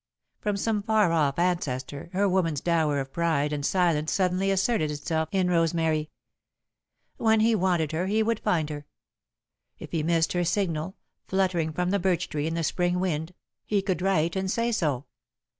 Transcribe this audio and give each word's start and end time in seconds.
From 0.39 0.57
some 0.57 0.81
far 0.81 1.11
off 1.11 1.37
ancestor, 1.37 2.09
her 2.13 2.27
woman's 2.27 2.59
dower 2.59 2.99
of 2.99 3.13
pride 3.13 3.53
and 3.53 3.63
silence 3.63 4.11
suddenly 4.11 4.49
asserted 4.49 4.89
itself 4.89 5.29
in 5.31 5.47
Rosemary. 5.47 6.09
When 7.17 7.41
he 7.41 7.53
wanted 7.53 7.91
her, 7.91 8.07
he 8.07 8.23
would 8.23 8.39
find 8.39 8.71
her. 8.71 8.87
If 9.77 9.91
he 9.91 10.01
missed 10.01 10.33
her 10.33 10.43
signal, 10.43 10.95
fluttering 11.27 11.71
from 11.71 11.91
the 11.91 11.99
birch 11.99 12.29
tree 12.29 12.47
in 12.47 12.55
the 12.55 12.63
Spring 12.63 12.99
wind, 12.99 13.35
he 13.63 13.83
could 13.83 14.01
write 14.01 14.35
and 14.35 14.49
say 14.49 14.71
so. 14.71 15.05